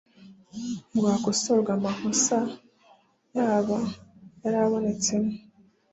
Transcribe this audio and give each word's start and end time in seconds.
ngo 0.93 1.05
hakosorwe 1.13 1.69
amakosa 1.77 2.37
yaba 3.35 3.79
yarabonetsemo 4.41 5.33